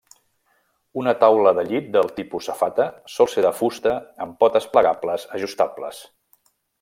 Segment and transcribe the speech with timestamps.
[1.01, 3.95] Una taula de llit del tipus safata, sol ser de fusta
[4.27, 6.05] amb potes plegables ajustables.